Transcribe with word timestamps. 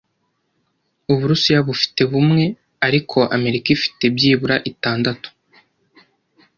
Uburusiya 1.11 1.59
bufite 1.67 2.01
bumwe 2.11 2.43
ariko 2.87 3.17
Amerika 3.35 3.67
ifite 3.77 4.03
byibura 4.15 4.55
itandatu 4.71 5.27